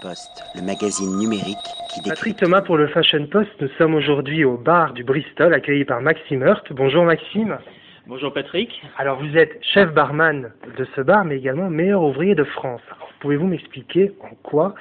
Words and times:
Post, 0.00 0.42
le 0.54 0.62
magazine 0.62 1.18
numérique 1.18 1.58
qui 1.92 2.00
décrit... 2.00 2.08
Patrick 2.08 2.36
Thomas 2.38 2.62
pour 2.62 2.78
le 2.78 2.86
Fashion 2.86 3.26
Post. 3.26 3.50
Nous 3.60 3.68
sommes 3.76 3.94
aujourd'hui 3.94 4.42
au 4.42 4.56
bar 4.56 4.94
du 4.94 5.04
Bristol, 5.04 5.52
accueilli 5.52 5.84
par 5.84 6.00
Maxime 6.00 6.42
Hurt. 6.42 6.72
Bonjour 6.72 7.04
Maxime. 7.04 7.58
Bonjour 8.06 8.32
Patrick. 8.32 8.70
Alors 8.96 9.22
vous 9.22 9.36
êtes 9.36 9.62
chef 9.62 9.92
barman 9.92 10.50
de 10.78 10.86
ce 10.96 11.02
bar, 11.02 11.26
mais 11.26 11.36
également 11.36 11.68
meilleur 11.68 12.02
ouvrier 12.02 12.34
de 12.34 12.44
France. 12.44 12.80
Pouvez-vous 13.20 13.46
m'expliquer 13.46 14.12
en 14.22 14.34
quoi 14.42 14.74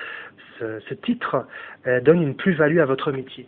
ce, 0.58 0.79
ce 0.87 0.94
titre 0.94 1.47
euh, 1.85 1.99
donne 1.99 2.22
une 2.22 2.35
plus-value 2.35 2.79
à 2.79 2.85
votre 2.85 3.12
métier? 3.12 3.46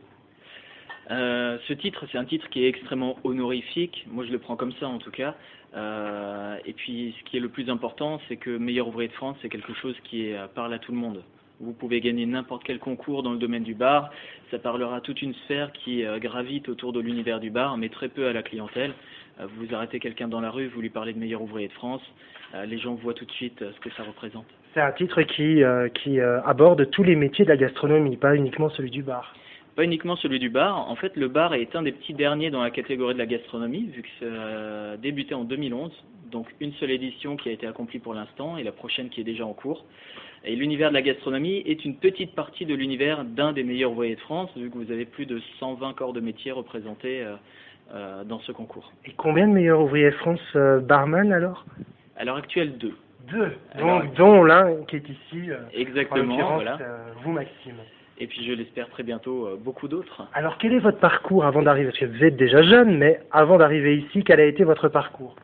Euh, 1.09 1.57
ce 1.69 1.73
titre, 1.73 2.05
c'est 2.11 2.17
un 2.17 2.25
titre 2.25 2.49
qui 2.49 2.65
est 2.65 2.67
extrêmement 2.67 3.17
honorifique. 3.23 4.05
Moi, 4.11 4.25
je 4.25 4.31
le 4.33 4.39
prends 4.39 4.57
comme 4.57 4.73
ça, 4.73 4.87
en 4.87 4.97
tout 4.97 5.11
cas. 5.11 5.35
Euh, 5.77 6.57
et 6.65 6.73
puis, 6.73 7.15
ce 7.17 7.29
qui 7.29 7.37
est 7.37 7.39
le 7.39 7.47
plus 7.47 7.69
important, 7.69 8.19
c'est 8.27 8.35
que 8.35 8.57
meilleur 8.57 8.89
ouvrier 8.89 9.07
de 9.07 9.13
France, 9.13 9.37
c'est 9.41 9.49
quelque 9.49 9.73
chose 9.75 9.95
qui 10.03 10.27
est, 10.27 10.37
parle 10.53 10.73
à 10.73 10.79
tout 10.79 10.91
le 10.91 10.97
monde. 10.97 11.23
Vous 11.59 11.73
pouvez 11.73 12.01
gagner 12.01 12.25
n'importe 12.25 12.63
quel 12.65 12.79
concours 12.79 13.23
dans 13.23 13.31
le 13.31 13.37
domaine 13.37 13.63
du 13.63 13.75
bar. 13.75 14.11
Ça 14.51 14.59
parlera 14.59 14.97
à 14.97 15.01
toute 15.01 15.21
une 15.21 15.33
sphère 15.33 15.71
qui 15.71 16.03
euh, 16.03 16.19
gravite 16.19 16.67
autour 16.67 16.91
de 16.91 16.99
l'univers 16.99 17.39
du 17.39 17.49
bar, 17.49 17.77
mais 17.77 17.89
très 17.89 18.09
peu 18.09 18.27
à 18.27 18.33
la 18.33 18.43
clientèle. 18.43 18.93
Euh, 19.39 19.47
vous 19.57 19.73
arrêtez 19.73 19.99
quelqu'un 19.99 20.27
dans 20.27 20.41
la 20.41 20.51
rue, 20.51 20.67
vous 20.67 20.81
lui 20.81 20.89
parlez 20.89 21.13
de 21.13 21.19
meilleur 21.19 21.41
ouvrier 21.41 21.69
de 21.69 21.73
France. 21.73 22.01
Euh, 22.53 22.65
les 22.65 22.77
gens 22.77 22.95
voient 22.95 23.13
tout 23.13 23.25
de 23.25 23.31
suite 23.31 23.59
ce 23.59 23.79
que 23.79 23.89
ça 23.95 24.03
représente. 24.03 24.45
C'est 24.73 24.81
un 24.81 24.91
titre 24.91 25.21
qui, 25.21 25.61
qui 26.01 26.19
aborde 26.19 26.89
tous 26.91 27.03
les 27.03 27.15
métiers 27.15 27.45
de 27.45 27.49
la 27.49 27.55
gastronomie, 27.55 28.17
pas 28.17 28.35
uniquement 28.35 28.69
celui 28.69 28.91
du 28.91 29.03
bar. 29.03 29.33
Pas 29.77 29.85
uniquement 29.85 30.17
celui 30.17 30.37
du 30.37 30.49
bar. 30.49 30.89
En 30.89 30.97
fait, 30.97 31.15
le 31.15 31.29
bar 31.29 31.53
est 31.53 31.77
un 31.77 31.83
des 31.83 31.93
petits 31.93 32.13
derniers 32.13 32.49
dans 32.49 32.61
la 32.61 32.71
catégorie 32.71 33.13
de 33.13 33.19
la 33.19 33.25
gastronomie, 33.25 33.85
vu 33.85 34.01
que 34.01 34.09
ça 34.19 34.91
a 34.93 34.97
débuté 34.97 35.33
en 35.33 35.45
2011. 35.45 35.93
Donc 36.29 36.47
une 36.59 36.73
seule 36.73 36.91
édition 36.91 37.37
qui 37.37 37.47
a 37.47 37.51
été 37.53 37.67
accomplie 37.67 37.99
pour 37.99 38.13
l'instant 38.13 38.57
et 38.57 38.63
la 38.63 38.73
prochaine 38.73 39.09
qui 39.09 39.21
est 39.21 39.25
déjà 39.25 39.45
en 39.45 39.53
cours. 39.53 39.85
Et 40.47 40.55
l'univers 40.55 40.89
de 40.89 40.93
la 40.93 41.01
gastronomie 41.01 41.63
est 41.65 41.83
une 41.85 41.95
petite 41.95 42.35
partie 42.35 42.65
de 42.65 42.75
l'univers 42.75 43.23
d'un 43.25 43.51
des 43.51 43.63
meilleurs 43.63 43.91
ouvriers 43.91 44.15
de 44.15 44.19
France, 44.21 44.51
vu 44.55 44.69
que 44.69 44.77
vous 44.77 44.91
avez 44.91 45.05
plus 45.05 45.25
de 45.25 45.39
120 45.59 45.93
corps 45.93 46.13
de 46.13 46.19
métier 46.19 46.51
représentés 46.51 47.23
euh, 47.23 47.35
euh, 47.93 48.23
dans 48.23 48.39
ce 48.39 48.51
concours. 48.51 48.91
Et 49.05 49.11
combien 49.17 49.47
de 49.47 49.53
meilleurs 49.53 49.81
ouvriers 49.81 50.11
de 50.11 50.15
France 50.15 50.39
euh, 50.55 50.79
barman 50.79 51.31
alors? 51.33 51.65
À 52.17 52.25
l'heure 52.25 52.35
actuelle, 52.37 52.77
deux. 52.77 52.93
Deux. 53.31 53.53
Alors- 53.73 54.03
Donc, 54.03 54.13
dont 54.15 54.43
l'un 54.43 54.83
qui 54.87 54.97
est 54.97 55.09
ici, 55.09 55.49
euh, 55.49 55.57
en 55.65 55.69
Exactement, 55.79 56.23
l'occurrence 56.25 56.53
voilà. 56.63 56.77
euh, 56.79 56.97
vous 57.23 57.31
Maxime. 57.31 57.75
Et 58.17 58.27
puis 58.27 58.45
je 58.45 58.53
l'espère 58.53 58.87
très 58.89 59.03
bientôt 59.03 59.47
euh, 59.47 59.57
beaucoup 59.59 59.87
d'autres. 59.89 60.25
Alors 60.33 60.57
quel 60.59 60.71
est 60.73 60.79
votre 60.79 60.99
parcours 60.99 61.43
avant 61.43 61.63
d'arriver? 61.63 61.87
Parce 61.89 61.99
que 61.99 62.05
vous 62.05 62.23
êtes 62.23 62.37
déjà 62.37 62.61
jeune, 62.61 62.97
mais 62.97 63.19
avant 63.31 63.57
d'arriver 63.57 63.97
ici, 63.97 64.23
quel 64.23 64.39
a 64.39 64.45
été 64.45 64.63
votre 64.63 64.87
parcours? 64.89 65.35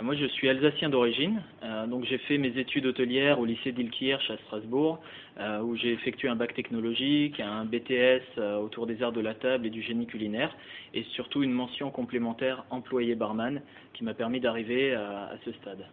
Moi, 0.00 0.16
je 0.16 0.24
suis 0.24 0.48
alsacien 0.48 0.88
d'origine, 0.88 1.42
euh, 1.62 1.86
donc 1.86 2.06
j'ai 2.06 2.16
fait 2.18 2.38
mes 2.38 2.56
études 2.58 2.86
hôtelières 2.86 3.38
au 3.38 3.44
lycée 3.44 3.72
d'Ilkirch 3.72 4.30
à 4.30 4.38
Strasbourg, 4.38 5.00
euh, 5.38 5.60
où 5.60 5.76
j'ai 5.76 5.92
effectué 5.92 6.28
un 6.28 6.34
bac 6.34 6.54
technologique, 6.54 7.38
un 7.40 7.66
BTS 7.66 8.22
euh, 8.38 8.56
autour 8.56 8.86
des 8.86 9.02
arts 9.02 9.12
de 9.12 9.20
la 9.20 9.34
table 9.34 9.66
et 9.66 9.70
du 9.70 9.82
génie 9.82 10.06
culinaire, 10.06 10.56
et 10.94 11.02
surtout 11.14 11.42
une 11.42 11.52
mention 11.52 11.90
complémentaire 11.90 12.64
employé 12.70 13.14
barman 13.14 13.60
qui 13.92 14.02
m'a 14.02 14.14
permis 14.14 14.40
d'arriver 14.40 14.94
à, 14.94 15.26
à 15.26 15.36
ce 15.44 15.52
stade. 15.52 15.86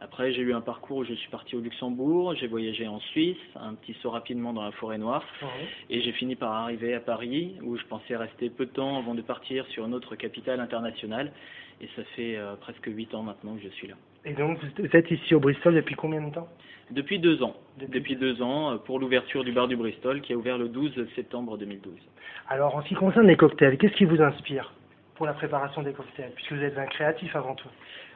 Après, 0.00 0.32
j'ai 0.32 0.42
eu 0.42 0.52
un 0.52 0.60
parcours 0.60 0.96
où 0.96 1.04
je 1.04 1.14
suis 1.14 1.30
parti 1.30 1.54
au 1.54 1.60
Luxembourg, 1.60 2.34
j'ai 2.34 2.48
voyagé 2.48 2.88
en 2.88 2.98
Suisse, 2.98 3.36
un 3.54 3.74
petit 3.74 3.94
saut 4.02 4.10
rapidement 4.10 4.52
dans 4.52 4.64
la 4.64 4.72
forêt 4.72 4.98
noire, 4.98 5.24
et 5.90 6.00
j'ai 6.02 6.10
fini 6.12 6.34
par 6.34 6.50
arriver 6.50 6.94
à 6.94 7.00
Paris, 7.00 7.54
où 7.62 7.76
je 7.76 7.84
pensais 7.84 8.16
rester 8.16 8.50
peu 8.50 8.66
de 8.66 8.72
temps 8.72 8.98
avant 8.98 9.14
de 9.14 9.22
partir 9.22 9.64
sur 9.66 9.86
une 9.86 9.94
autre 9.94 10.16
capitale 10.16 10.58
internationale. 10.58 11.30
Et 11.82 11.88
ça 11.96 12.02
fait 12.16 12.36
euh, 12.36 12.54
presque 12.56 12.86
huit 12.86 13.12
ans 13.14 13.22
maintenant 13.22 13.56
que 13.56 13.62
je 13.62 13.68
suis 13.68 13.88
là. 13.88 13.94
Et 14.24 14.34
donc 14.34 14.58
vous 14.78 14.96
êtes 14.96 15.10
ici 15.10 15.34
au 15.34 15.40
Bristol 15.40 15.74
depuis 15.74 15.96
combien 15.96 16.20
de 16.22 16.32
temps? 16.32 16.48
Depuis 16.90 17.18
deux 17.18 17.42
ans. 17.42 17.56
Depuis- 17.78 18.00
Depuis, 18.00 18.16
deux 18.16 18.40
ans, 18.42 18.72
euh, 18.72 18.76
pour 18.76 18.98
l'ouverture 19.00 19.44
du 19.44 19.52
bar 19.52 19.66
du 19.66 19.76
Bristol, 19.76 20.20
qui 20.20 20.32
a 20.32 20.36
ouvert 20.36 20.58
le 20.58 20.68
12 20.68 20.94
septembre 21.16 21.56
2012. 21.58 21.94
Alors 22.48 22.76
en 22.76 22.82
ce 22.82 22.88
qui 22.88 22.94
concerne 22.94 23.26
les 23.26 23.36
cocktails, 23.36 23.78
qu'est-ce 23.78 23.94
qui 23.94 24.04
vous 24.04 24.20
inspire? 24.22 24.72
Pour 25.14 25.26
la 25.26 25.34
préparation 25.34 25.82
des 25.82 25.92
cocktails 25.92 26.32
Puisque 26.34 26.52
vous 26.52 26.62
êtes 26.62 26.78
un 26.78 26.86
créatif 26.86 27.34
avant 27.36 27.54
tout. 27.54 27.68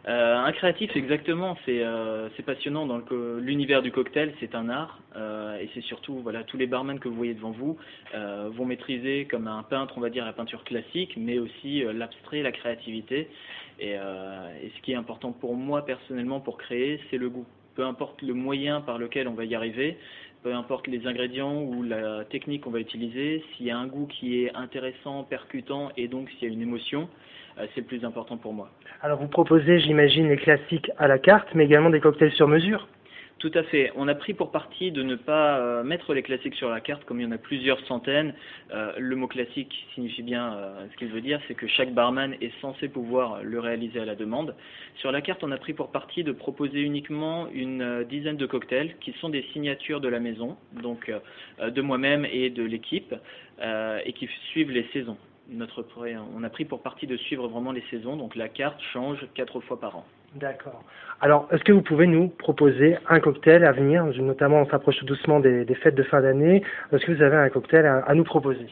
Euh, 0.08 0.36
un 0.36 0.52
créatif, 0.52 0.94
exactement, 0.94 1.56
c'est 1.64 1.82
euh, 1.82 2.28
passionnant. 2.44 2.86
Dans 2.86 3.00
l'univers 3.38 3.82
du 3.82 3.90
cocktail, 3.90 4.32
c'est 4.38 4.54
un 4.54 4.68
art, 4.68 5.00
euh, 5.16 5.58
et 5.58 5.68
c'est 5.74 5.80
surtout, 5.82 6.20
voilà, 6.20 6.44
tous 6.44 6.56
les 6.56 6.68
barman 6.68 7.00
que 7.00 7.08
vous 7.08 7.16
voyez 7.16 7.34
devant 7.34 7.50
vous 7.50 7.76
euh, 8.14 8.48
vont 8.52 8.64
maîtriser 8.64 9.26
comme 9.28 9.48
un 9.48 9.64
peintre, 9.64 9.94
on 9.96 10.00
va 10.00 10.10
dire, 10.10 10.24
la 10.24 10.32
peinture 10.32 10.62
classique, 10.62 11.14
mais 11.16 11.40
aussi 11.40 11.82
l'abstrait, 11.92 12.42
la 12.42 12.52
créativité. 12.52 13.28
Et 13.80 13.96
ce 13.96 14.82
qui 14.82 14.92
est 14.92 14.96
important 14.96 15.32
pour 15.32 15.54
moi 15.54 15.84
personnellement 15.84 16.40
pour 16.40 16.56
créer, 16.56 17.00
c'est 17.10 17.18
le 17.18 17.28
goût. 17.28 17.46
Peu 17.74 17.84
importe 17.84 18.22
le 18.22 18.32
moyen 18.32 18.80
par 18.80 18.96
lequel 18.96 19.28
on 19.28 19.34
va 19.34 19.44
y 19.44 19.54
arriver, 19.54 19.98
peu 20.46 20.54
importe 20.54 20.86
les 20.86 21.04
ingrédients 21.08 21.60
ou 21.60 21.82
la 21.82 22.24
technique 22.24 22.62
qu'on 22.62 22.70
va 22.70 22.78
utiliser, 22.78 23.42
s'il 23.50 23.66
y 23.66 23.72
a 23.72 23.76
un 23.76 23.88
goût 23.88 24.06
qui 24.06 24.44
est 24.44 24.54
intéressant, 24.54 25.24
percutant, 25.24 25.90
et 25.96 26.06
donc 26.06 26.30
s'il 26.30 26.46
y 26.46 26.50
a 26.52 26.54
une 26.54 26.62
émotion, 26.62 27.08
euh, 27.58 27.66
c'est 27.74 27.80
le 27.80 27.86
plus 27.88 28.04
important 28.04 28.36
pour 28.36 28.52
moi. 28.52 28.70
Alors 29.02 29.18
vous 29.18 29.26
proposez, 29.26 29.80
j'imagine, 29.80 30.28
les 30.28 30.36
classiques 30.36 30.88
à 30.98 31.08
la 31.08 31.18
carte, 31.18 31.48
mais 31.56 31.64
également 31.64 31.90
des 31.90 31.98
cocktails 31.98 32.30
sur 32.30 32.46
mesure 32.46 32.86
Tout 33.38 33.50
à 33.52 33.62
fait. 33.64 33.92
On 33.96 34.08
a 34.08 34.14
pris 34.14 34.32
pour 34.32 34.50
parti 34.50 34.90
de 34.90 35.02
ne 35.02 35.14
pas 35.14 35.58
euh, 35.58 35.84
mettre 35.84 36.14
les 36.14 36.22
classiques 36.22 36.54
sur 36.54 36.70
la 36.70 36.80
carte, 36.80 37.04
comme 37.04 37.20
il 37.20 37.24
y 37.24 37.26
en 37.26 37.32
a 37.32 37.38
plusieurs 37.38 37.78
centaines. 37.86 38.32
Euh, 38.72 38.94
le 38.96 39.14
mot 39.14 39.26
classique 39.26 39.86
signifie 39.94 40.22
bien 40.22 40.54
euh, 40.54 40.86
ce 40.90 40.96
qu'il 40.96 41.08
veut 41.08 41.20
dire, 41.20 41.38
c'est 41.46 41.54
que 41.54 41.66
chaque 41.66 41.92
barman 41.92 42.34
est 42.40 42.58
censé 42.62 42.88
pouvoir 42.88 43.42
le 43.42 43.60
réaliser 43.60 44.00
à 44.00 44.06
la 44.06 44.14
demande. 44.14 44.54
Sur 44.96 45.12
la 45.12 45.20
carte, 45.20 45.44
on 45.44 45.52
a 45.52 45.58
pris 45.58 45.74
pour 45.74 45.92
parti 45.92 46.24
de 46.24 46.32
proposer 46.32 46.80
uniquement 46.80 47.48
une 47.52 48.04
dizaine 48.04 48.38
de 48.38 48.46
cocktails 48.46 48.96
qui 49.00 49.12
sont 49.20 49.28
des 49.28 49.42
signatures 49.52 50.00
de 50.00 50.08
la 50.08 50.18
maison, 50.18 50.56
donc 50.82 51.12
de 51.60 51.82
moi-même 51.82 52.24
et 52.24 52.48
de 52.48 52.62
l'équipe, 52.62 53.14
et 53.62 54.12
qui 54.14 54.28
suivent 54.50 54.70
les 54.70 54.88
saisons. 54.94 55.18
On 55.52 56.42
a 56.42 56.50
pris 56.50 56.64
pour 56.64 56.82
parti 56.82 57.06
de 57.06 57.16
suivre 57.16 57.48
vraiment 57.48 57.72
les 57.72 57.84
saisons, 57.90 58.16
donc 58.16 58.34
la 58.34 58.48
carte 58.48 58.80
change 58.92 59.18
quatre 59.34 59.60
fois 59.60 59.78
par 59.78 59.96
an. 59.96 60.06
D'accord. 60.36 60.82
Alors, 61.22 61.48
est-ce 61.50 61.64
que 61.64 61.72
vous 61.72 61.80
pouvez 61.80 62.06
nous 62.06 62.28
proposer 62.28 62.96
un 63.08 63.20
cocktail 63.20 63.64
à 63.64 63.72
venir 63.72 64.04
Notamment, 64.04 64.60
on 64.60 64.66
s'approche 64.68 65.02
doucement 65.04 65.40
des, 65.40 65.64
fêtes 65.82 65.94
de 65.94 66.02
fin 66.02 66.20
d'année. 66.20 66.62
Est-ce 66.92 67.06
que 67.06 67.12
vous 67.12 67.22
avez 67.22 67.36
un 67.36 67.48
cocktail 67.48 67.86
à, 67.86 68.14
nous 68.14 68.24
proposer? 68.24 68.66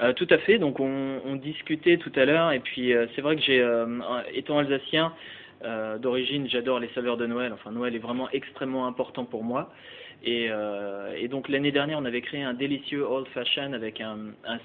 Euh, 0.00 0.12
tout 0.12 0.26
à 0.30 0.38
fait. 0.38 0.58
Donc 0.58 0.80
on, 0.80 1.36
discutait 1.36 1.96
tout 1.98 2.12
à 2.16 2.24
l'heure 2.24 2.52
et 2.52 2.58
puis 2.58 2.92
euh, 2.92 3.06
c'est 3.14 3.22
vrai 3.22 3.36
que 3.36 3.42
j'ai, 3.42 3.60
euh, 3.60 3.86
étant 4.34 4.58
alsacien 4.58 5.12
d'origine, 5.98 6.48
j'adore 6.48 6.80
les 6.80 6.88
saveurs 6.94 7.18
de 7.18 7.26
Noël. 7.26 7.52
Enfin 7.52 7.70
Noël 7.70 7.94
est 7.94 7.98
vraiment 7.98 8.30
extrêmement 8.30 8.86
important 8.86 9.26
pour 9.26 9.44
moi. 9.44 9.70
Et, 10.24 10.48
et 11.18 11.28
donc 11.28 11.50
l'année 11.50 11.70
dernière, 11.70 11.98
on 11.98 12.06
avait 12.06 12.22
créé 12.22 12.42
un 12.42 12.54
délicieux 12.54 13.06
old 13.06 13.28
fashion 13.28 13.74
avec 13.74 14.00
un, 14.00 14.16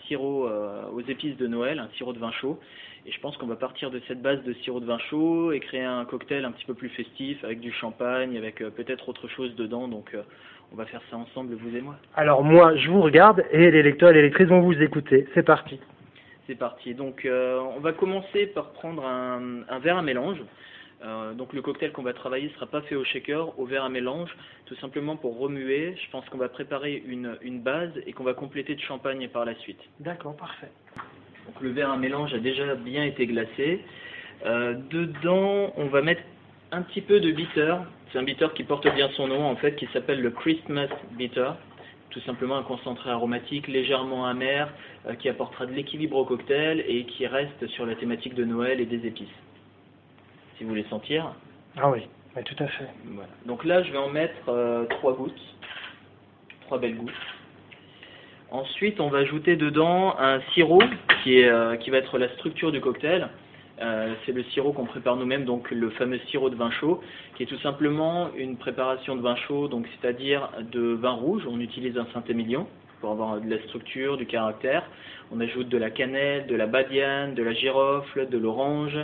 sirop 0.07 0.49
aux 0.93 1.01
épices 1.01 1.35
de 1.35 1.47
Noël, 1.47 1.79
un 1.79 1.89
sirop 1.97 2.13
de 2.13 2.19
vin 2.19 2.31
chaud. 2.31 2.57
Et 3.07 3.11
je 3.11 3.19
pense 3.19 3.37
qu'on 3.37 3.45
va 3.45 3.55
partir 3.55 3.91
de 3.91 4.01
cette 4.07 4.21
base 4.21 4.43
de 4.43 4.53
sirop 4.53 4.79
de 4.79 4.85
vin 4.85 4.97
chaud 4.97 5.51
et 5.51 5.59
créer 5.59 5.83
un 5.83 6.05
cocktail 6.05 6.43
un 6.43 6.51
petit 6.51 6.65
peu 6.65 6.73
plus 6.73 6.89
festif 6.89 7.43
avec 7.43 7.59
du 7.59 7.71
champagne, 7.71 8.37
avec 8.37 8.61
euh, 8.61 8.71
peut-être 8.71 9.09
autre 9.09 9.27
chose 9.27 9.55
dedans. 9.55 9.87
Donc 9.87 10.13
euh, 10.13 10.23
on 10.71 10.75
va 10.75 10.85
faire 10.85 11.01
ça 11.11 11.17
ensemble, 11.17 11.53
vous 11.55 11.75
et 11.77 11.81
moi. 11.81 11.95
Alors 12.15 12.43
moi, 12.43 12.75
je 12.75 12.89
vous 12.89 13.01
regarde 13.01 13.43
et 13.51 13.69
les 13.69 13.83
lecteurs 13.83 14.09
et 14.09 14.13
les 14.13 14.23
lectrices 14.23 14.47
vont 14.47 14.61
vous 14.61 14.81
écouter. 14.81 15.27
C'est 15.33 15.43
parti. 15.43 15.79
C'est 16.47 16.55
parti. 16.55 16.93
Donc, 16.93 17.25
euh, 17.25 17.59
on 17.75 17.79
va 17.79 17.91
commencer 17.93 18.45
par 18.47 18.71
prendre 18.71 19.03
un, 19.05 19.63
un 19.67 19.79
verre 19.79 19.97
à 19.97 20.03
mélange. 20.03 20.37
Euh, 21.03 21.33
donc, 21.33 21.53
le 21.53 21.61
cocktail 21.61 21.91
qu'on 21.91 22.03
va 22.03 22.13
travailler 22.13 22.47
ne 22.47 22.53
sera 22.53 22.67
pas 22.67 22.81
fait 22.81 22.95
au 22.95 23.03
shaker, 23.03 23.57
au 23.59 23.65
verre 23.65 23.83
à 23.83 23.89
mélange, 23.89 24.29
tout 24.65 24.75
simplement 24.75 25.15
pour 25.15 25.39
remuer. 25.39 25.95
Je 26.03 26.11
pense 26.11 26.27
qu'on 26.29 26.37
va 26.37 26.49
préparer 26.49 27.01
une, 27.07 27.37
une 27.41 27.61
base 27.61 27.91
et 28.05 28.13
qu'on 28.13 28.23
va 28.23 28.33
compléter 28.33 28.75
de 28.75 28.81
champagne 28.81 29.27
par 29.29 29.45
la 29.45 29.55
suite. 29.55 29.81
D'accord, 29.99 30.35
parfait. 30.35 30.69
Donc, 31.45 31.61
le 31.61 31.69
verre 31.69 31.91
à 31.91 31.97
mélange 31.97 32.33
a 32.33 32.39
déjà 32.39 32.75
bien 32.75 33.03
été 33.03 33.27
glacé. 33.27 33.81
Euh, 34.45 34.75
dedans, 34.89 35.73
on 35.77 35.85
va 35.87 36.01
mettre 36.01 36.21
un 36.71 36.81
petit 36.81 37.01
peu 37.01 37.19
de 37.19 37.31
bitter. 37.31 37.75
C'est 38.11 38.19
un 38.19 38.23
bitter 38.23 38.47
qui 38.55 38.63
porte 38.63 38.87
bien 38.93 39.09
son 39.15 39.27
nom, 39.27 39.45
en 39.45 39.55
fait, 39.55 39.75
qui 39.75 39.87
s'appelle 39.93 40.21
le 40.21 40.31
Christmas 40.31 40.87
bitter. 41.11 41.51
Tout 42.09 42.21
simplement 42.21 42.55
un 42.55 42.63
concentré 42.63 43.09
aromatique 43.09 43.67
légèrement 43.67 44.25
amer 44.25 44.69
euh, 45.05 45.15
qui 45.15 45.27
apportera 45.27 45.65
de 45.65 45.73
l'équilibre 45.73 46.15
au 46.17 46.25
cocktail 46.25 46.83
et 46.87 47.03
qui 47.05 47.27
reste 47.27 47.67
sur 47.67 47.85
la 47.85 47.95
thématique 47.95 48.35
de 48.35 48.45
Noël 48.45 48.79
et 48.79 48.85
des 48.85 49.05
épices. 49.05 49.27
Si 50.57 50.63
vous 50.63 50.69
voulez 50.69 50.85
sentir. 50.89 51.33
Ah 51.75 51.89
oui, 51.89 52.07
tout 52.45 52.55
à 52.63 52.67
fait. 52.67 52.87
Voilà. 53.05 53.29
Donc 53.45 53.65
là, 53.65 53.83
je 53.83 53.91
vais 53.91 53.97
en 53.97 54.09
mettre 54.09 54.47
euh, 54.47 54.85
trois 54.85 55.13
gouttes, 55.13 55.41
trois 56.61 56.79
belles 56.79 56.95
gouttes. 56.95 57.11
Ensuite, 58.51 58.99
on 58.99 59.09
va 59.09 59.19
ajouter 59.19 59.55
dedans 59.55 60.15
un 60.19 60.39
sirop 60.53 60.83
qui, 61.23 61.39
est, 61.39 61.49
euh, 61.49 61.75
qui 61.77 61.89
va 61.89 61.97
être 61.97 62.17
la 62.17 62.29
structure 62.29 62.71
du 62.71 62.79
cocktail. 62.79 63.29
Euh, 63.81 64.13
c'est 64.25 64.31
le 64.31 64.43
sirop 64.43 64.71
qu'on 64.71 64.85
prépare 64.85 65.17
nous-mêmes, 65.17 65.43
donc 65.43 65.69
le 65.71 65.89
fameux 65.91 66.19
sirop 66.29 66.49
de 66.49 66.55
vin 66.55 66.71
chaud, 66.71 67.01
qui 67.35 67.43
est 67.43 67.45
tout 67.47 67.59
simplement 67.59 68.29
une 68.37 68.55
préparation 68.55 69.15
de 69.15 69.21
vin 69.21 69.35
chaud, 69.35 69.67
donc 69.67 69.85
c'est-à-dire 69.99 70.49
de 70.71 70.93
vin 70.93 71.11
rouge. 71.11 71.43
On 71.49 71.59
utilise 71.59 71.97
un 71.97 72.07
Saint-Émilion 72.13 72.67
pour 73.01 73.11
avoir 73.11 73.41
de 73.41 73.49
la 73.49 73.61
structure, 73.63 74.15
du 74.15 74.25
caractère. 74.25 74.83
On 75.31 75.41
ajoute 75.41 75.67
de 75.67 75.77
la 75.77 75.89
cannelle, 75.89 76.47
de 76.47 76.55
la 76.55 76.67
badiane, 76.67 77.33
de 77.33 77.43
la 77.43 77.53
girofle, 77.53 78.29
de 78.29 78.37
l'orange, 78.37 78.97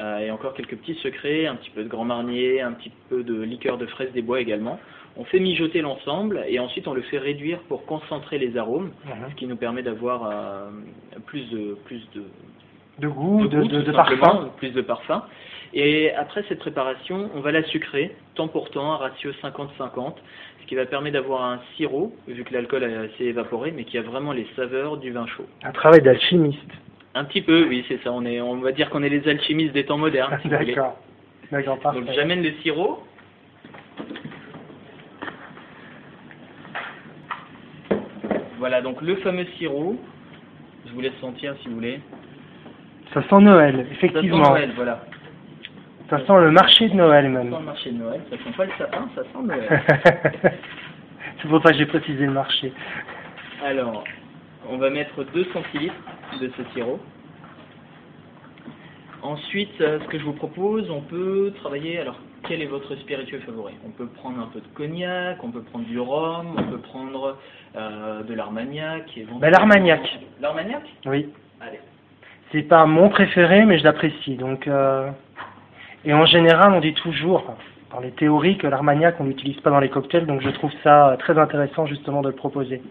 euh, 0.00 0.18
et 0.18 0.30
encore 0.30 0.54
quelques 0.54 0.76
petits 0.76 0.94
secrets, 1.02 1.46
un 1.46 1.56
petit 1.56 1.70
peu 1.70 1.82
de 1.82 1.88
grand 1.88 2.04
marnier, 2.04 2.60
un 2.60 2.72
petit 2.72 2.92
peu 3.08 3.24
de 3.24 3.42
liqueur 3.42 3.76
de 3.78 3.86
fraise 3.86 4.12
des 4.12 4.22
bois 4.22 4.40
également. 4.40 4.78
On 5.16 5.24
fait 5.24 5.40
mijoter 5.40 5.82
l'ensemble 5.82 6.42
et 6.48 6.58
ensuite 6.58 6.88
on 6.88 6.94
le 6.94 7.02
fait 7.02 7.18
réduire 7.18 7.58
pour 7.68 7.84
concentrer 7.84 8.38
les 8.38 8.56
arômes, 8.56 8.92
Mhm. 9.04 9.30
ce 9.30 9.34
qui 9.34 9.46
nous 9.46 9.56
permet 9.56 9.82
d'avoir 9.82 10.28
euh, 10.30 10.70
plus 11.26 11.48
de 11.50 11.76
plus 11.84 12.02
de, 12.14 12.24
De 12.98 13.08
goût, 13.08 13.46
de, 13.46 13.60
goût, 13.60 13.68
de, 13.68 13.80
tout 13.82 13.90
de 13.90 13.96
simplement, 13.96 14.20
parfum. 14.22 14.50
plus 14.56 14.70
de 14.70 14.80
parfum. 14.80 15.22
Et 15.74 16.12
après 16.14 16.44
cette 16.48 16.58
préparation, 16.60 17.30
on 17.34 17.40
va 17.40 17.50
la 17.52 17.62
sucrer, 17.64 18.14
temps 18.34 18.48
pour 18.48 18.70
temps, 18.70 18.92
un 18.92 18.96
ratio 18.96 19.32
50-50, 19.42 20.16
ce 20.60 20.66
qui 20.66 20.74
va 20.74 20.84
permettre 20.86 21.14
d'avoir 21.14 21.44
un 21.44 21.60
sirop, 21.76 22.14
vu 22.28 22.44
que 22.44 22.52
l'alcool 22.52 23.10
s'est 23.18 23.24
évaporé, 23.24 23.72
mais 23.72 23.84
qui 23.84 23.96
a 23.98 24.02
vraiment 24.02 24.32
les 24.32 24.46
saveurs 24.56 24.96
du 24.98 25.10
vin 25.12 25.26
chaud. 25.26 25.46
Un 25.62 25.72
travail 25.72 26.02
d'alchimiste. 26.02 26.60
Un 27.14 27.24
petit 27.24 27.42
peu, 27.42 27.66
oui, 27.68 27.84
c'est 27.88 28.02
ça. 28.02 28.12
On, 28.12 28.24
est, 28.24 28.40
on 28.40 28.56
va 28.56 28.72
dire 28.72 28.88
qu'on 28.90 29.02
est 29.02 29.08
les 29.10 29.26
alchimistes 29.28 29.72
des 29.74 29.84
temps 29.84 29.98
modernes. 29.98 30.38
si. 30.42 30.48
D'accord. 30.48 30.96
Donc 31.92 32.04
j'amène 32.14 32.42
le 32.42 32.52
sirop. 32.62 33.02
Voilà, 38.62 38.80
donc 38.80 39.02
le 39.02 39.16
fameux 39.16 39.44
sirop. 39.58 39.96
Je 40.86 40.92
vous 40.92 41.00
laisse 41.00 41.18
sentir 41.20 41.52
si 41.60 41.68
vous 41.68 41.74
voulez. 41.74 41.98
Ça 43.12 43.20
sent 43.28 43.40
Noël, 43.40 43.74
Ça 43.74 43.82
sent 43.82 43.88
effectivement. 43.90 44.50
Noël, 44.50 44.70
voilà. 44.76 45.04
Ça 46.08 46.18
sent 46.24 46.38
le 46.38 46.52
marché 46.52 46.88
de 46.88 46.94
Noël 46.94 47.24
Ça 47.24 47.30
même. 47.30 47.50
sent 47.50 47.58
le 47.58 47.64
marché 47.64 47.90
de 47.90 47.98
Noël. 47.98 48.20
Ça 48.30 48.36
sent 48.36 48.56
pas 48.56 48.64
le 48.66 48.70
sapin, 48.78 49.08
ça 49.16 49.22
sent 49.24 49.42
Noël. 49.42 49.82
C'est 51.42 51.48
pour 51.48 51.60
ça 51.60 51.72
que 51.72 51.76
j'ai 51.76 51.86
précisé 51.86 52.24
le 52.24 52.30
marché. 52.30 52.72
Alors, 53.64 54.04
on 54.70 54.76
va 54.78 54.90
mettre 54.90 55.24
2 55.24 55.44
centilitres 55.52 55.94
de 56.40 56.48
ce 56.56 56.62
sirop. 56.72 57.00
Ensuite, 59.22 59.80
euh, 59.80 59.98
ce 59.98 60.06
que 60.06 60.20
je 60.20 60.24
vous 60.24 60.34
propose, 60.34 60.88
on 60.88 61.00
peut 61.00 61.52
travailler. 61.56 61.98
Alors, 61.98 62.20
quel 62.48 62.62
est 62.62 62.66
votre 62.66 62.94
spiritueux 62.96 63.40
favori? 63.40 63.74
On 63.86 63.90
peut 63.90 64.06
prendre 64.06 64.40
un 64.40 64.46
peu 64.46 64.60
de 64.60 64.66
cognac, 64.74 65.42
on 65.42 65.50
peut 65.50 65.62
prendre 65.62 65.84
du 65.84 65.98
rhum, 65.98 66.54
on 66.56 66.62
peut 66.64 66.78
prendre 66.78 67.38
euh, 67.76 68.22
de 68.22 68.34
l'armagnac. 68.34 69.18
Ben, 69.40 69.50
l'armagnac. 69.50 70.00
L'armagnac? 70.40 70.82
Oui. 71.06 71.28
Allez. 71.60 71.80
C'est 72.50 72.62
pas 72.62 72.84
mon 72.86 73.08
préféré, 73.08 73.64
mais 73.64 73.78
je 73.78 73.84
l'apprécie. 73.84 74.36
Donc, 74.36 74.66
euh, 74.66 75.10
et 76.04 76.12
en 76.12 76.26
général, 76.26 76.72
on 76.72 76.80
dit 76.80 76.94
toujours, 76.94 77.54
dans 77.90 78.00
les 78.00 78.10
théories, 78.10 78.58
que 78.58 78.66
l'armagnac, 78.66 79.16
on 79.20 79.24
l'utilise 79.24 79.60
pas 79.60 79.70
dans 79.70 79.80
les 79.80 79.88
cocktails. 79.88 80.26
Donc, 80.26 80.42
je 80.42 80.50
trouve 80.50 80.72
ça 80.82 81.16
très 81.18 81.38
intéressant 81.38 81.86
justement 81.86 82.22
de 82.22 82.28
le 82.28 82.34
proposer. 82.34 82.82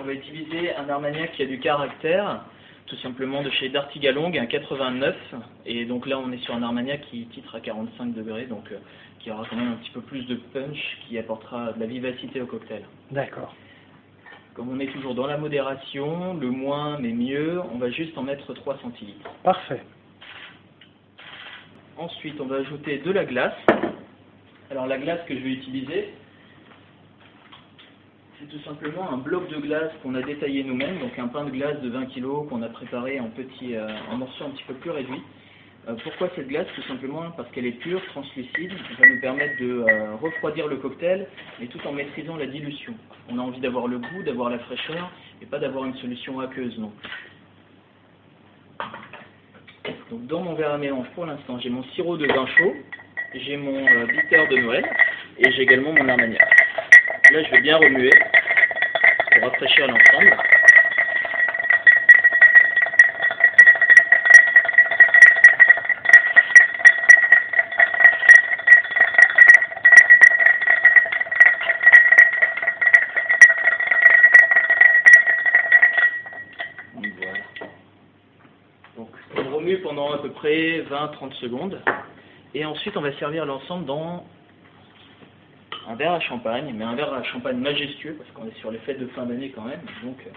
On 0.00 0.06
va 0.06 0.12
utiliser 0.12 0.74
un 0.74 0.88
armagnac 0.88 1.32
qui 1.32 1.42
a 1.42 1.46
du 1.46 1.58
caractère, 1.58 2.40
tout 2.86 2.96
simplement 2.96 3.42
de 3.42 3.50
chez 3.50 3.68
Dartigalong, 3.68 4.36
un 4.36 4.46
89. 4.46 5.16
Et 5.66 5.84
donc 5.84 6.06
là, 6.06 6.18
on 6.18 6.32
est 6.32 6.42
sur 6.44 6.54
un 6.54 6.62
armagnac 6.62 7.02
qui 7.10 7.26
titre 7.26 7.54
à 7.54 7.60
45 7.60 8.14
degrés, 8.14 8.46
donc 8.46 8.70
euh, 8.72 8.78
qui 9.20 9.30
aura 9.30 9.44
quand 9.48 9.56
même 9.56 9.72
un 9.72 9.76
petit 9.76 9.90
peu 9.90 10.00
plus 10.00 10.26
de 10.26 10.36
punch, 10.52 10.98
qui 11.06 11.18
apportera 11.18 11.72
de 11.72 11.80
la 11.80 11.86
vivacité 11.86 12.40
au 12.40 12.46
cocktail. 12.46 12.82
D'accord. 13.10 13.54
Comme 14.54 14.68
on 14.68 14.78
est 14.80 14.92
toujours 14.92 15.14
dans 15.14 15.26
la 15.26 15.38
modération, 15.38 16.34
le 16.34 16.50
moins 16.50 16.98
mais 16.98 17.12
mieux, 17.12 17.60
on 17.72 17.78
va 17.78 17.90
juste 17.90 18.16
en 18.18 18.22
mettre 18.22 18.52
3 18.52 18.78
centilitres. 18.82 19.30
Parfait. 19.42 19.82
Ensuite, 21.96 22.40
on 22.40 22.46
va 22.46 22.56
ajouter 22.56 22.98
de 22.98 23.10
la 23.10 23.24
glace. 23.24 23.54
Alors 24.70 24.86
la 24.86 24.98
glace 24.98 25.20
que 25.26 25.34
je 25.34 25.40
vais 25.40 25.52
utiliser, 25.52 26.14
c'est 28.42 28.56
tout 28.56 28.64
simplement 28.64 29.10
un 29.10 29.18
bloc 29.18 29.48
de 29.48 29.56
glace 29.56 29.92
qu'on 30.02 30.14
a 30.14 30.22
détaillé 30.22 30.64
nous-mêmes, 30.64 30.98
donc 30.98 31.18
un 31.18 31.28
pain 31.28 31.44
de 31.44 31.50
glace 31.50 31.80
de 31.80 31.88
20 31.88 32.06
kg 32.06 32.48
qu'on 32.48 32.62
a 32.62 32.68
préparé 32.68 33.20
en 33.20 33.28
petits, 33.28 33.76
euh, 33.76 33.88
en 34.10 34.16
morceaux 34.16 34.44
un 34.44 34.50
petit 34.50 34.64
peu 34.64 34.74
plus 34.74 34.90
réduits. 34.90 35.22
Euh, 35.88 35.94
pourquoi 36.02 36.28
cette 36.34 36.48
glace? 36.48 36.66
Tout 36.74 36.82
simplement 36.82 37.30
parce 37.36 37.50
qu'elle 37.50 37.66
est 37.66 37.78
pure, 37.78 38.04
translucide, 38.06 38.70
ça 38.70 39.00
va 39.00 39.08
nous 39.08 39.20
permettre 39.20 39.60
de 39.60 39.84
euh, 39.88 40.16
refroidir 40.20 40.66
le 40.66 40.76
cocktail, 40.76 41.26
mais 41.60 41.66
tout 41.66 41.78
en 41.86 41.92
maîtrisant 41.92 42.36
la 42.36 42.46
dilution. 42.46 42.94
On 43.28 43.38
a 43.38 43.42
envie 43.42 43.60
d'avoir 43.60 43.86
le 43.86 43.98
goût, 43.98 44.22
d'avoir 44.24 44.50
la 44.50 44.58
fraîcheur, 44.60 45.10
et 45.40 45.46
pas 45.46 45.58
d'avoir 45.58 45.84
une 45.84 45.96
solution 45.96 46.40
aqueuse 46.40 46.78
non. 46.78 46.92
Donc 50.10 50.26
dans 50.26 50.40
mon 50.40 50.54
verre 50.54 50.72
à 50.72 50.78
mélange 50.78 51.06
pour 51.14 51.26
l'instant, 51.26 51.58
j'ai 51.58 51.70
mon 51.70 51.82
sirop 51.94 52.16
de 52.16 52.26
vin 52.26 52.46
chaud, 52.46 52.74
j'ai 53.34 53.56
mon 53.56 53.84
bitter 54.06 54.46
de 54.48 54.56
Noël 54.62 54.88
et 55.38 55.50
j'ai 55.52 55.62
également 55.62 55.92
mon 55.92 56.08
armagnac. 56.08 56.40
Là, 57.32 57.42
je 57.44 57.50
vais 57.50 57.62
bien 57.62 57.78
remuer 57.78 58.10
rafraîchir 59.42 59.86
l'ensemble. 59.88 60.36
Donc 78.96 79.08
on 79.36 79.56
remue 79.56 79.78
pendant 79.78 80.12
à 80.12 80.18
peu 80.18 80.30
près 80.30 80.84
20-30 80.90 81.32
secondes. 81.34 81.80
Et 82.54 82.64
ensuite 82.64 82.96
on 82.96 83.00
va 83.00 83.12
servir 83.14 83.46
l'ensemble 83.46 83.86
dans 83.86 84.24
un 85.92 85.96
verre 85.96 86.12
à 86.12 86.20
champagne, 86.20 86.72
mais 86.74 86.84
un 86.84 86.94
verre 86.94 87.12
à 87.12 87.22
champagne 87.22 87.58
majestueux, 87.58 88.14
parce 88.14 88.30
qu'on 88.30 88.46
est 88.46 88.58
sur 88.60 88.70
les 88.70 88.78
fêtes 88.78 88.98
de 88.98 89.08
fin 89.08 89.26
d'année 89.26 89.50
quand 89.50 89.64
même. 89.64 89.82
Donc 90.02 90.16
euh, 90.26 90.30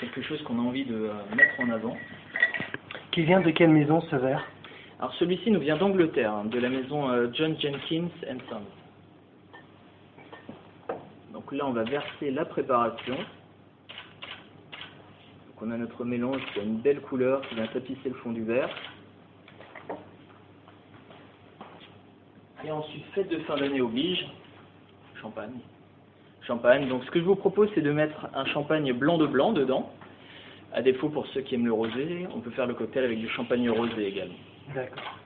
quelque 0.00 0.22
chose 0.22 0.40
qu'on 0.42 0.60
a 0.60 0.62
envie 0.62 0.84
de 0.84 0.94
euh, 0.94 1.12
mettre 1.34 1.58
en 1.60 1.70
avant. 1.70 1.96
Qui 3.10 3.22
vient 3.22 3.40
de 3.40 3.50
quelle 3.50 3.70
maison 3.70 4.00
ce 4.02 4.14
verre? 4.14 4.46
Alors 5.00 5.12
celui-ci 5.14 5.50
nous 5.50 5.58
vient 5.58 5.76
d'Angleterre, 5.76 6.32
hein, 6.32 6.44
de 6.44 6.60
la 6.60 6.68
maison 6.68 7.10
euh, 7.10 7.26
John 7.32 7.60
Jenkins 7.60 8.06
Sons. 8.48 8.62
Donc 11.32 11.50
là 11.50 11.66
on 11.66 11.72
va 11.72 11.82
verser 11.82 12.30
la 12.30 12.44
préparation. 12.44 13.16
Donc 13.16 13.26
on 15.62 15.72
a 15.72 15.76
notre 15.76 16.04
mélange 16.04 16.40
qui 16.52 16.60
a 16.60 16.62
une 16.62 16.78
belle 16.78 17.00
couleur 17.00 17.40
qui 17.48 17.56
vient 17.56 17.66
tapisser 17.66 18.10
le 18.10 18.14
fond 18.14 18.30
du 18.30 18.44
verre. 18.44 18.70
Et 22.64 22.70
ensuite, 22.70 23.04
fête 23.14 23.28
de 23.28 23.38
fin 23.40 23.56
d'année 23.56 23.80
oblige, 23.80 24.24
champagne. 25.20 25.58
Champagne. 26.46 26.88
Donc 26.88 27.04
ce 27.04 27.10
que 27.10 27.20
je 27.20 27.24
vous 27.24 27.36
propose, 27.36 27.68
c'est 27.74 27.82
de 27.82 27.90
mettre 27.92 28.28
un 28.34 28.44
champagne 28.46 28.92
blanc 28.92 29.18
de 29.18 29.26
blanc 29.26 29.52
dedans. 29.52 29.90
À 30.72 30.82
défaut, 30.82 31.08
pour 31.08 31.26
ceux 31.28 31.40
qui 31.40 31.54
aiment 31.54 31.66
le 31.66 31.72
rosé, 31.72 32.26
on 32.34 32.40
peut 32.40 32.50
faire 32.50 32.66
le 32.66 32.74
cocktail 32.74 33.04
avec 33.04 33.18
du 33.18 33.28
champagne 33.30 33.68
rosé 33.70 34.06
également. 34.06 34.34
D'accord. 34.74 35.18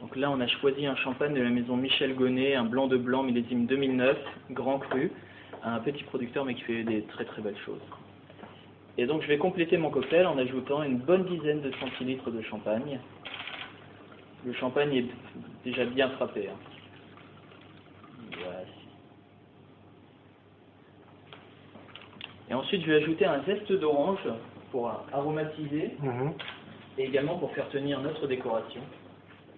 Donc 0.00 0.16
là, 0.16 0.30
on 0.32 0.40
a 0.40 0.48
choisi 0.48 0.84
un 0.86 0.96
champagne 0.96 1.34
de 1.34 1.40
la 1.40 1.50
maison 1.50 1.76
Michel 1.76 2.14
Gonnet, 2.16 2.54
un 2.56 2.64
blanc 2.64 2.88
de 2.88 2.96
blanc 2.96 3.22
millésime 3.22 3.66
2009, 3.66 4.18
grand 4.50 4.80
cru, 4.80 5.12
un 5.62 5.78
petit 5.78 6.02
producteur 6.02 6.44
mais 6.44 6.54
qui 6.54 6.62
fait 6.62 6.82
des 6.82 7.02
très 7.02 7.24
très 7.24 7.40
belles 7.40 7.58
choses. 7.64 7.80
Et 8.98 9.06
donc 9.06 9.22
je 9.22 9.28
vais 9.28 9.38
compléter 9.38 9.76
mon 9.78 9.90
cocktail 9.90 10.26
en 10.26 10.36
ajoutant 10.38 10.82
une 10.82 10.98
bonne 10.98 11.24
dizaine 11.24 11.60
de 11.60 11.70
centilitres 11.80 12.30
de 12.32 12.42
champagne. 12.42 12.98
Le 14.44 14.52
champagne 14.54 14.92
est 14.94 15.06
déjà 15.64 15.84
bien 15.84 16.10
frappé. 16.10 16.48
hein. 16.48 16.71
Et 22.52 22.54
ensuite, 22.54 22.82
je 22.82 22.90
vais 22.92 23.02
ajouter 23.02 23.24
un 23.24 23.42
zeste 23.44 23.72
d'orange 23.72 24.18
pour 24.70 24.92
aromatiser 25.10 25.92
Mhm. 26.02 26.34
et 26.98 27.04
également 27.04 27.38
pour 27.38 27.50
faire 27.52 27.66
tenir 27.70 27.98
notre 28.00 28.26
décoration. 28.26 28.82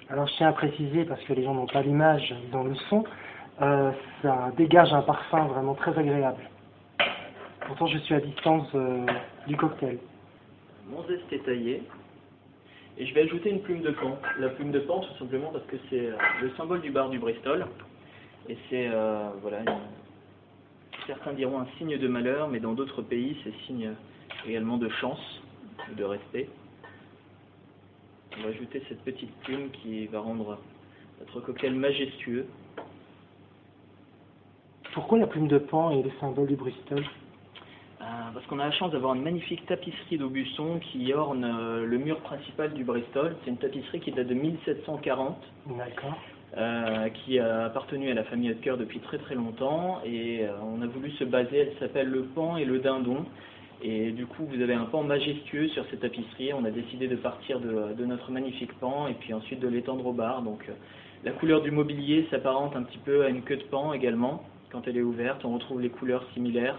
Alors 0.08 0.28
je 0.28 0.34
tiens 0.34 0.50
à 0.50 0.52
préciser, 0.52 1.04
parce 1.04 1.20
que 1.24 1.32
les 1.32 1.42
gens 1.42 1.54
n'ont 1.54 1.66
pas 1.66 1.82
l'image, 1.82 2.32
ils 2.48 2.56
ont 2.56 2.62
le 2.62 2.76
son, 2.88 3.02
euh, 3.62 3.90
ça 4.22 4.52
dégage 4.56 4.92
un 4.92 5.02
parfum 5.02 5.46
vraiment 5.46 5.74
très 5.74 5.98
agréable. 5.98 6.48
Pourtant 7.66 7.88
je 7.88 7.98
suis 7.98 8.14
à 8.14 8.20
distance 8.20 8.68
euh, 8.76 9.04
du 9.48 9.56
cocktail. 9.56 9.98
Mon 10.88 11.02
zeste 11.08 11.32
est 11.32 11.44
taillé. 11.44 11.82
Et 12.96 13.06
je 13.06 13.14
vais 13.14 13.22
ajouter 13.22 13.50
une 13.50 13.60
plume 13.62 13.80
de 13.82 13.90
pan. 13.90 14.16
La 14.38 14.50
plume 14.50 14.70
de 14.70 14.78
pan, 14.78 15.00
tout 15.00 15.18
simplement 15.18 15.50
parce 15.50 15.64
que 15.64 15.76
c'est 15.90 16.06
euh, 16.06 16.16
le 16.42 16.50
symbole 16.50 16.80
du 16.80 16.92
bar 16.92 17.08
du 17.08 17.18
Bristol. 17.18 17.66
Et 18.48 18.56
c'est, 18.70 18.88
euh, 18.92 19.30
voilà, 19.42 19.62
une- 19.62 19.80
certains 21.06 21.32
diront 21.32 21.60
un 21.60 21.66
signe 21.78 21.98
de 21.98 22.08
malheur, 22.08 22.48
mais 22.48 22.60
dans 22.60 22.72
d'autres 22.72 23.02
pays, 23.02 23.36
c'est 23.44 23.54
signe 23.66 23.92
également 24.46 24.78
de 24.78 24.88
chance, 24.88 25.20
de 25.96 26.04
respect. 26.04 26.48
On 28.38 28.42
va 28.42 28.48
ajouter 28.48 28.82
cette 28.88 29.02
petite 29.02 29.32
plume 29.42 29.70
qui 29.70 30.06
va 30.06 30.20
rendre 30.20 30.58
notre 31.20 31.40
cocktail 31.40 31.74
majestueux. 31.74 32.46
Pourquoi 34.92 35.18
la 35.18 35.26
plume 35.26 35.48
de 35.48 35.58
pan 35.58 35.90
est 35.90 36.02
le 36.02 36.10
symbole 36.20 36.48
du 36.48 36.56
Bristol? 36.56 37.04
Euh, 38.00 38.04
parce 38.34 38.44
qu'on 38.46 38.58
a 38.58 38.66
la 38.66 38.72
chance 38.72 38.92
d'avoir 38.92 39.14
une 39.14 39.22
magnifique 39.22 39.64
tapisserie 39.66 40.18
d'Aubusson 40.18 40.78
qui 40.80 41.12
orne 41.14 41.44
euh, 41.44 41.86
le 41.86 41.96
mur 41.96 42.20
principal 42.20 42.74
du 42.74 42.84
Bristol. 42.84 43.36
C'est 43.44 43.50
une 43.50 43.56
tapisserie 43.56 44.00
qui 44.00 44.12
date 44.12 44.26
de 44.26 44.34
1740, 44.34 45.38
D'accord. 45.78 46.18
Euh, 46.56 47.08
qui 47.08 47.40
a 47.40 47.64
appartenu 47.64 48.12
à 48.12 48.14
la 48.14 48.22
famille 48.22 48.48
Hutker 48.50 48.76
depuis 48.78 49.00
très 49.00 49.18
très 49.18 49.34
longtemps. 49.34 50.00
Et 50.04 50.44
euh, 50.44 50.52
on 50.62 50.80
a 50.82 50.86
voulu 50.86 51.10
se 51.12 51.24
baser, 51.24 51.58
elle 51.58 51.72
s'appelle 51.80 52.08
le 52.08 52.22
pan 52.22 52.56
et 52.56 52.64
le 52.64 52.78
dindon. 52.78 53.24
Et 53.82 54.12
du 54.12 54.24
coup, 54.26 54.44
vous 54.46 54.62
avez 54.62 54.74
un 54.74 54.84
pan 54.84 55.02
majestueux 55.02 55.66
sur 55.68 55.84
cette 55.90 56.00
tapisserie. 56.00 56.52
On 56.52 56.64
a 56.64 56.70
décidé 56.70 57.08
de 57.08 57.16
partir 57.16 57.58
de, 57.58 58.04
notre 58.04 58.30
magnifique 58.30 58.72
pan 58.78 59.08
et 59.08 59.14
puis 59.14 59.34
ensuite 59.34 59.58
de 59.58 59.66
l'étendre 59.66 60.06
au 60.06 60.12
bar. 60.12 60.42
Donc, 60.42 60.64
euh, 60.68 60.72
La 61.24 61.32
couleur 61.32 61.60
du 61.60 61.72
mobilier 61.72 62.24
s'apparente 62.30 62.76
un 62.76 62.84
petit 62.84 62.98
peu 62.98 63.24
à 63.24 63.30
une 63.30 63.42
queue 63.42 63.56
de 63.56 63.64
pan 63.64 63.92
également. 63.92 64.44
Quand 64.70 64.86
elle 64.86 64.96
est 64.96 65.02
ouverte, 65.02 65.44
on 65.44 65.54
retrouve 65.54 65.80
les 65.80 65.90
couleurs 65.90 66.24
similaires 66.34 66.78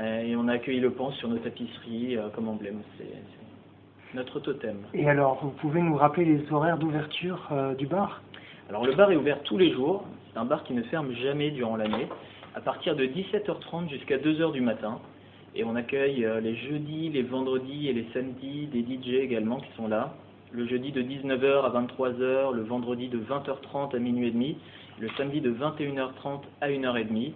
et 0.00 0.36
on 0.36 0.46
a 0.48 0.52
accueilli 0.54 0.80
le 0.80 0.90
pan 0.90 1.10
sur 1.12 1.28
nos 1.28 1.38
tapisseries 1.38 2.16
comme 2.34 2.48
emblème. 2.48 2.80
C'est 2.96 4.16
notre 4.16 4.40
totem. 4.40 4.76
Et 4.94 5.08
alors, 5.08 5.38
vous 5.42 5.50
pouvez 5.50 5.80
nous 5.80 5.96
rappeler 5.96 6.24
les 6.24 6.52
horaires 6.52 6.78
d'ouverture 6.78 7.48
du 7.78 7.86
bar? 7.86 8.20
Alors 8.70 8.86
le 8.86 8.94
bar 8.94 9.10
est 9.10 9.16
ouvert 9.16 9.42
tous 9.42 9.58
les 9.58 9.72
jours. 9.72 10.04
C'est 10.30 10.38
un 10.38 10.44
bar 10.44 10.62
qui 10.62 10.74
ne 10.74 10.82
ferme 10.84 11.12
jamais 11.14 11.50
durant 11.50 11.74
l'année, 11.74 12.06
à 12.54 12.60
partir 12.60 12.94
de 12.94 13.04
17h30 13.04 13.90
jusqu'à 13.90 14.16
2h 14.16 14.52
du 14.52 14.60
matin. 14.60 15.00
Et 15.56 15.64
on 15.64 15.74
accueille 15.74 16.24
euh, 16.24 16.38
les 16.38 16.54
jeudis, 16.54 17.08
les 17.08 17.22
vendredis 17.22 17.88
et 17.88 17.92
les 17.92 18.06
samedis 18.14 18.68
des 18.68 18.82
DJ 18.82 19.14
également 19.24 19.56
qui 19.56 19.72
sont 19.76 19.88
là. 19.88 20.14
Le 20.52 20.68
jeudi 20.68 20.92
de 20.92 21.02
19h 21.02 21.64
à 21.64 21.82
23h, 21.82 22.54
le 22.54 22.62
vendredi 22.62 23.08
de 23.08 23.18
20h30 23.18 23.96
à 23.96 23.98
minuit 23.98 24.28
et 24.28 24.30
demi, 24.30 24.56
le 25.00 25.08
samedi 25.16 25.40
de 25.40 25.52
21h30 25.52 26.42
à 26.60 26.68
1h30. 26.68 27.32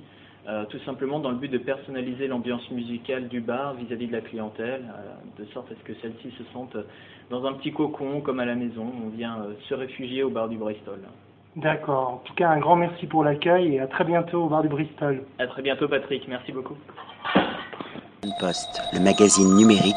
Euh, 0.47 0.65
tout 0.67 0.79
simplement 0.81 1.21
dans 1.21 1.31
le 1.31 1.37
but 1.37 1.51
de 1.51 1.59
personnaliser 1.59 2.27
l'ambiance 2.27 2.71
musicale 2.71 3.29
du 3.29 3.41
bar 3.41 3.75
vis-à-vis 3.75 4.09
de 4.09 4.13
la 4.13 4.21
clientèle, 4.21 4.85
euh, 4.95 5.43
de 5.43 5.49
sorte 5.53 5.73
à 5.73 5.75
ce 5.75 5.83
que 5.85 5.99
celle-ci 6.03 6.31
se 6.37 6.45
sente 6.53 6.77
dans 7.31 7.47
un 7.47 7.55
petit 7.55 7.73
cocon 7.73 8.21
comme 8.21 8.41
à 8.41 8.45
la 8.45 8.55
maison. 8.55 8.87
On 9.05 9.09
vient 9.09 9.39
euh, 9.39 9.55
se 9.69 9.75
réfugier 9.75 10.23
au 10.23 10.29
bar 10.29 10.49
du 10.49 10.59
Bristol. 10.59 11.01
D'accord. 11.57 12.11
En 12.11 12.17
tout 12.25 12.35
cas, 12.35 12.51
un 12.51 12.59
grand 12.59 12.77
merci 12.77 13.07
pour 13.07 13.25
l'accueil 13.25 13.77
et 13.77 13.81
à 13.81 13.87
très 13.87 14.05
bientôt 14.05 14.45
au 14.45 14.49
bar 14.49 14.63
du 14.63 14.69
Bristol. 14.69 15.23
À 15.39 15.47
très 15.47 15.63
bientôt 15.63 15.89
Patrick, 15.89 16.29
merci 16.29 16.53
beaucoup. 16.53 16.77
Le 18.93 19.01
magazine 19.01 19.55
numérique 19.55 19.97